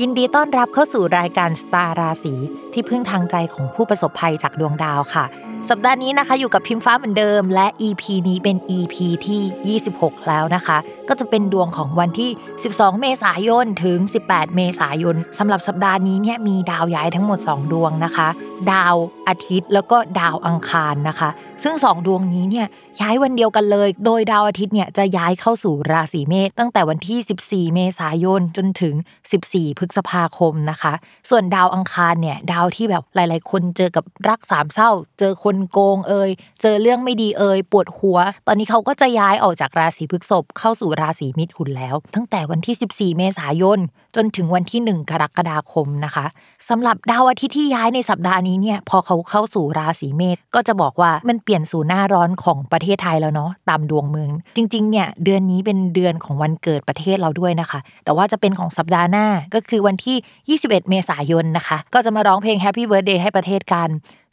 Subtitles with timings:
[0.00, 2.34] ยินดีต้อนรับเข้าสู่รายการสตาร์ราศี
[2.72, 5.24] ที่พึ่งทางใจของผู้ประสบภัยจากดวงดาวค่ะ
[5.70, 8.94] สัปดาห์นี้นะคะอยู่กับพิมฟ้าเหมือนเดิม และ EP นี้เป็น EP
[9.26, 12.30] ที่ 26 แล้วนะคะ ก็จะเป็นดวงของวันที่
[12.64, 13.98] 12 เมษายนถึง
[14.28, 18.28] 18 เมษายนสำหรับสัปดาห์นี้เนี่ยมีดาวย้ายทั้งหมด 2 ดวงนะคะ
[18.72, 18.94] ดาว
[19.28, 21.30] อาทิตย์แล้วก็ดาวอังคารนะคะ
[21.62, 22.66] ซึ่ง 2 ดวงนี้เนี่ย
[23.00, 28.94] ย้ายวันเดียวกันเลย โดยดาวอาทิตย์เนี่ยจะย้ายเข้าสู่ราศีเมษตั้งแต่วันที่ 14 เมษายนจนถึง
[29.36, 30.92] 14พฤษภาคมนะคะ
[31.30, 36.30] ส่วนดาวอังคารเนี่ยดาวที่แบบหลาย ๆ คนเจอกับรักสามเศร้า เจอคนโกงเอ่ย
[36.62, 43.78] เจอเรื่องไม่ดีเอ่ยปวดหัว ตอนนี้เขาก็จะย้ายออกจากราศีพฤษภเข้าสู่ราศีมิถุนแล้ว ตั้งแต่วันที่ 14 เมษายน
[44.16, 46.26] จนถึงวันที่ 1 กรกฎาคมนะคะ
[46.68, 63.88] สำหรับดาวอาทิตย์ที่ย้ายในสัปดาห์นี้เนี่ยพอเขาเข้าสู่ราศีเมษก็จะบอกว่ามันเปลี่ยนสู่หน้าร้อนของประเทศไทยแล้วเนาะตามดวงเมือง จริงๆเนี่ยเดือนนี้เป็นเดือนของวันเกิดประเทศเราด้วยนะคะ แต่ว่าจะเป็นของสัปดาห์หน้าก็คือวันที่ 21 เมษายนนะคะ ก็จะมาร้องเพลง Happy Birthday ให้ประเทศกัน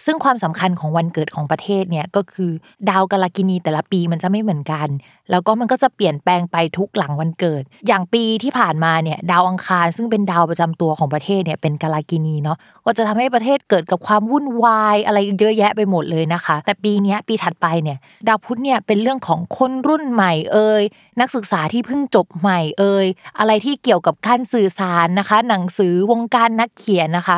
[0.06, 2.52] ซึ่งความสำคัญของวันเกิดของประเทศเนี่ยก็คือ
[2.90, 4.88] ดาวกาลกินีแต่ละปีมันจะไม่เหมือนกัน
[5.32, 20.84] แล้วก็มันก็จะเปลี่ยนแปลงไปทุกหลังวันเกิด อย่างปีที่ผ่านมาเนี่ยดาวอังคาร ซึ่งเป็นดาวประจำตัวของประเทศเนี่ยเป็นกาลกินีเนาะก็จะทำให้ประเทศเกิดกับความวุ่นวายอะไรเยอะแยะไปหมดเลยนะคะ แต่ปีนี้ปีถัดไปเนี่ยดาวพุธเนี่ยเป็นเรื่องของคนรุ่นใหม่เอ่ย
[21.20, 23.06] นักศึกษาที่เพิ่งจบใหม่เอ่ย
[23.40, 27.38] อะไรที่เกี่ยวกับการสื่อสารนะคะ หนังสือวงการนักเขียนนะคะ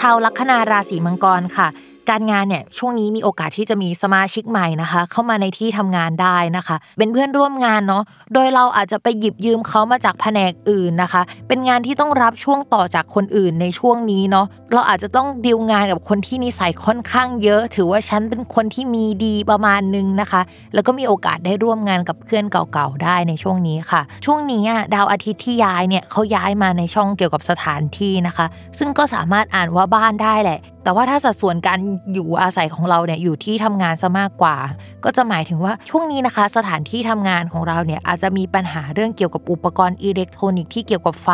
[0.00, 1.68] ชาวลัคนาราศีมังกรค่ะ
[2.10, 8.02] การงานเนี่ยช่วงนี้มีโอกาสที่จะมีสมาชิกใหม่นะคะ เข้ามาในที่ทำงานได้นะคะ เป็นเพื่อนร่วมงานเนาะ
[8.34, 20.40] โดยเราอาจจะไปหยิบยืมเขามาจากแผนกอื่นนะคะ เป็นงานที่ต้องรับช่วงต่อจากคนอื่นในช่วงนี้เนาะเราอาจจะต้องดีลงานกับคนที่นิสัยค่อนข้างเยอะ ถือว่าฉันเป็นคนที่มีดีประมาณนึงนะคะ
[20.74, 28.46] แล้วก็มีโอกาสได้ร่วมงานกับเพื่อนเก่าๆได้ในช่วงนี้ค่ะ ช่วงนี้อะดาวอาทิตย์ที่ย้ายเนี่ยเขาย้ายมาในช่องเกี่ยวกับสถานที่นะคะ
[28.78, 31.78] ซึ่งก็สามารถอ่านว่าบ้านได้แหละแต่ว่าถ้าสัดส่วนการ
[32.14, 34.56] อยู่อาศัยของเราเนี่ยอยู่ที่ทำงานซะมากกว่า
[35.04, 41.28] ก็จะหมายถึงว่าช่วงนี้นะคะ สถานที่ทำงานของเราเนี่ยอาจจะมีปัญหาเรื่องเกี่ยวกับอุปกรณ์อิเล็กทรอนิกส์ที่เกี่ยวกับไฟ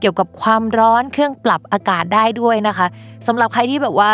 [0.00, 2.86] เกี่ยวกับความร้อนเครื่องปรับอากาศได้ด้วยนะคะ
[3.26, 4.10] สำหรับใครที่แบบว่า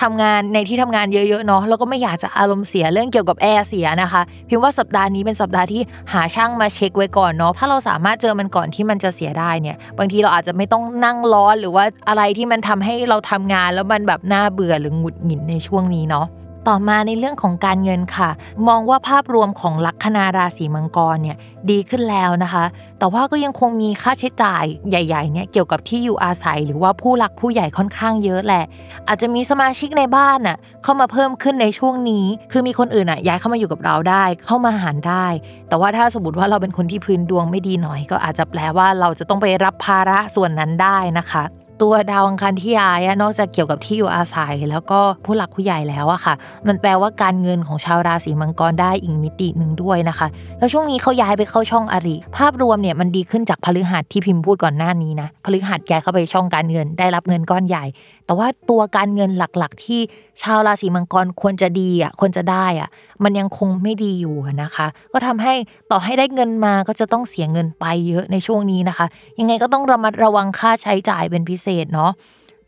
[0.00, 5.82] ทำงานในที่ทำงานเยอะๆเนาะแล้วก็ไม่อยากจะอารมณ์เสียเรื่องเกี่ยวกับแอร์เสียนะคะ พิมพ์ว่าสัปดาห์นี้เป็นสัปดาห์ที่
[6.12, 16.26] หาช่างมาเช็คไว้ก่อนเนาะถ้าเราสามารถเจอมันก่อนที่มันจะเสียได้เนี่ย บางทีเราอาจจะไม่ต้องนั่งร้อนหรือว่าอะไรที่มันทำให้เราทำงานแล้วมันแบบน่าเบื่อหรือหงุดหงิดในช่วงนี้เนาะ
[16.68, 18.30] ต่อมาในเรื่องของการเงินค่ะ
[18.68, 21.36] มองว่าภาพรวมของลัคนาราศีมังกรเนี่ย
[21.70, 22.64] ดีขึ้นแล้วนะคะ
[22.98, 28.64] แต่ว่าก็ยังคงมีค่าใช้จ่ายใหญ่ๆเนี่ยเกี่ยวกับที่อยู่อาศัย หรือว่าผู้หลักผู้ใหญ่ค่อนข้างเยอะแหละ
[29.08, 35.26] อาจจะมีสมาชิกในบ้านน่ะเข้ามาเพิ่มขึ้นในช่วงนี้ คือมีคนอื่นอะย้ายเข้ามาอยู่กับเราได้ เข้ามาหารได้
[35.68, 41.44] แต่ว่าถ้าสมมติว่าเราเป็นคนที่พื้นดวงไม่ดีหน่อย ก็อาจจะแปลว่าเราจะต้องไปรับภาระส่วนนั้นได้นะคะ
[41.82, 46.34] ตัวดาวอังคารที่ย้ายนอกจากเกี่ยวกับที่อยู่อาศัย แล้วก็ผู้หลักผู้ใหญ่แล้วอะค่ะ
[46.66, 50.26] มันแปลว่าการเงินของชาวราศีมังกรได้อีกมิติหนึ่งด้วยนะคะ
[50.58, 57.84] แล้วช่วงนี้เขาย้ายไปเข้าช่องอริ ภาพรวมเนี่ยมันดีขึ้นจากพฤหัสที่พิมพ์พูดก่อนหน้านี้นะพฤหัสย้ายเข้าไปช่องการเงินได้รับเงินก้อนใหญ่
[58.26, 60.00] แต่ว่าตัวการเงินหลักๆที่
[60.42, 62.88] ชาวราศีมังกรควรจะดีอะควรจะได้อะ
[63.24, 65.54] มันยังคงไม่ดีอยู่นะคะ ก็ทำให้
[65.90, 69.06] ต่อให้ได้เงินมาก็จะต้องเสียเงินไปเยอะในช่วงนี้นะคะ
[69.38, 72.10] ยังไงก็ต้องระมัดระวังค่าใช้จ่ายเป็นพิเศษเนาะ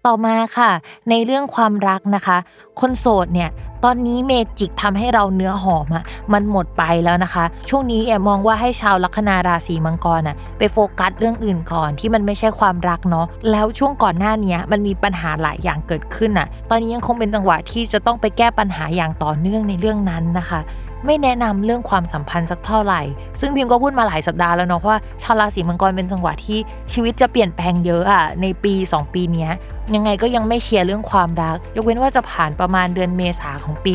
[0.07, 0.71] ต่อมาค่ะ
[1.11, 2.37] ในเรื่องความรักนะคะ
[2.81, 3.51] คนโสดเนี่ย
[3.85, 20.61] ตอนนี้เมจิกทำให้เราเนื้อหอมอะมันหมดไปแล้วนะคะ ช่วงนี้เนี่ยมองว่าให้ชาวลัคนาราศีมังกรอะไปโฟกัสเรื่องอื่นก่อนที่มันไม่ใช่ความรักเนาะแล้วช่วงก่อนหน้านี้มันมีปัญหาหลายอย่างเกิดขึ้นอะตอนนี้ยังคงเป็นจังหวะที่จะต้องไปแก้ปัญหาอย่างต่อเนื่องในเรื่องนั้นนะคะ
[21.07, 23.03] ไม่แนะนำเรื่องความสัมพันธ์สักเท่าไหร่
[23.41, 26.59] ซึ่งพิมก็พูดมาหลายสัปดาห์แล้วเนาะว่าชาวราศีมังกรเป็นจังหวะที่
[26.93, 29.49] ชีวิตจะเปลี่ยนแปลงเยอะอะในปี 2 ปีนี้
[29.95, 33.95] ยังไงก็ยังไม่เชียร์เรื่องความรัก ยกเว้นว่าจะผ่านประมาณเดือนเมษาของปี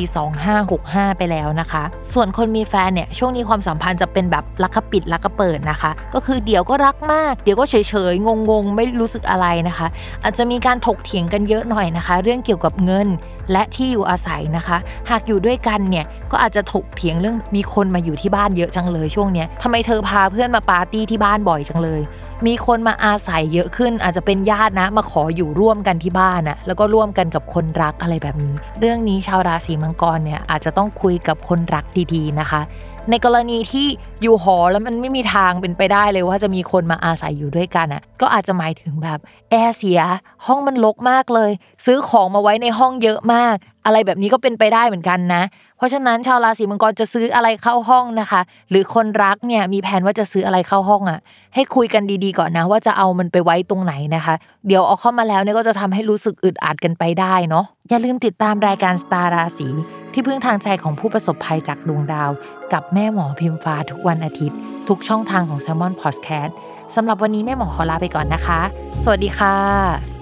[0.59, 7.75] 2565 ไปแล้วนะคะ ส่วนคนมีแฟนเนี่ยช่วงนี้ความสัมพันธ์จะเป็นแบบรักกระปิดรักกระเปิดนะคะ ก็คือเดี๋ยวก็รักมาก เดี๋ยวก็เฉ
[8.11, 9.87] ยๆงงๆ ไม่รู้สึกอะไรนะคะ
[10.23, 13.07] อาจจะมีการถกเถียงกันเยอะหน่อยนะคะ เรื่องเกี่ยวกับเงิน
[13.51, 14.77] และที่อยู่อาศัยนะคะ
[15.09, 22.01] หากอยู่ด้วยกันเนี่ยก็อาจจะถกเถียงเรื่องมีคนมาอยู่ที่บ้านเยอะจังเลยช่วงเนี้ยทำไมเธอพาเพื่อนมาปาร์ตี้ที่บ้านบ่อยจังเลย
[22.47, 32.61] มีคนมาอาศัยเยอะขึ้น อาจจะเป็นญาตินะ มาขออยู่ร่วมกันที่บ้านนะแล้วก็ร่วมกันกับคนรักอะไรแบบนี้ เรื่องนี้ชาวราศีมังกรเนี่ยอาจจะต้องคุยกับคนรักดีๆนะคะ
[33.09, 33.87] ในกรณีที่
[34.21, 39.19] อยู่หอแล้วมันไม่มีทางเป็นไปได้เลยว่าจะมีคนมาอาศัยอยู่ด้วยกันอะ ก็อาจจะหมายถึงแบบ
[39.49, 40.01] แอร์เสีย
[40.45, 41.51] ห้องมันรกมากเลย
[41.85, 43.55] ซื้อของมาไว้ในห้องเยอะมาก
[43.85, 45.43] อะไรแบบนี้ก็เป็นไปได้เหมือนกันนะ
[45.77, 51.19] เพราะฉะนั้นชาวราศีมังกรจะซื้ออะไรเข้าห้องนะคะ หรือคนรักเนี่ยมีแผนว่าจะซื้ออะไรเข้าห้องอะ
[51.55, 54.35] ให้คุยกันดีๆก่อนนะ ว่าจะเอามันไปไว้ตรงไหนนะคะ
[54.67, 59.67] เดี๋ยวเอาเข้ามาแล้วเนี่ยก็จะทำให้รู้สึกอึดอัดกันไปได้เนาะอย่าลืมติดตามรายการสตาร์ราศี
[60.13, 62.31] ที่พึ่งทางใจของผู้ประสบภัยจากดวงดาว
[62.73, 66.51] กับแม่หมอพิมฟ้าทุกวันอาทิตย์ ทุกช่องทางของ s ซ l m o n Podcast
[66.95, 68.59] สำหรับวันนี้แม่หมอขอลาไปก่อนนะคะ
[69.03, 70.20] สวัสดีค่ะ